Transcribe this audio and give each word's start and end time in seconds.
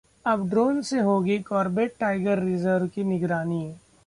अब 0.25 0.47
ड्रोन 0.49 0.81
से 0.81 0.99
होगी 0.99 1.37
कॉर्बेट 1.39 1.93
टाइगर 1.99 2.43
रिजर्व 2.43 2.87
की 2.87 3.03
निगरानी 3.03 3.63